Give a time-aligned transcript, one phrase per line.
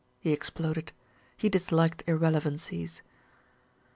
[0.17, 0.93] he exploded.
[1.37, 3.03] He disliked irrelevancies.